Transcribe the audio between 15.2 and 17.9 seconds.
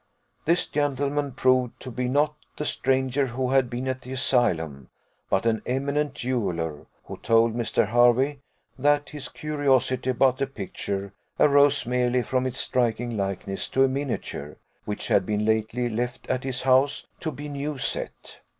been lately left at his house to be new